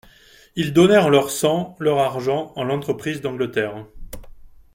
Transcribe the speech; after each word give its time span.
Ils 0.55 0.73
donnèrent 0.73 1.11
leur 1.11 1.29
sang, 1.29 1.75
leur 1.79 1.99
argent, 1.99 2.53
à 2.55 2.63
l'entreprise 2.63 3.21
d'Angleterre. 3.21 3.85